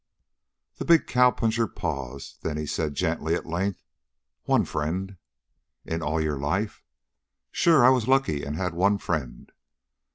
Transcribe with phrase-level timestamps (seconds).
[0.77, 2.41] The big cowpuncher paused.
[2.41, 3.83] Then he said gently at length,
[4.45, 5.17] "One friend."
[5.85, 6.81] "In all your life?"
[7.51, 7.85] "Sure!
[7.85, 9.51] I was lucky and had one friend."